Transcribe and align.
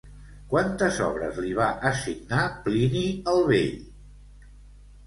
Quantes 0.53 0.97
obres 1.07 1.37
li 1.45 1.53
va 1.59 1.67
assignar 1.91 2.49
Plini 2.65 3.05
el 3.35 3.47
Vell? 3.53 3.79